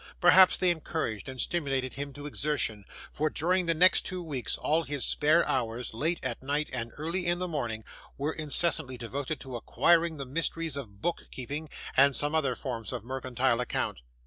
[0.19, 4.81] Perhaps they encouraged and stimulated him to exertion, for, during the next two weeks, all
[4.81, 7.83] his spare hours, late at night and early in the morning,
[8.17, 13.03] were incessantly devoted to acquiring the mysteries of book keeping and some other forms of
[13.05, 13.99] mercantile account.